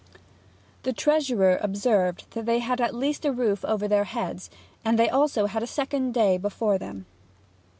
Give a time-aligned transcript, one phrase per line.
[0.81, 4.49] The Treasurer observed that they had at least a roof over their heads;
[4.83, 7.05] and they had also a second day before them.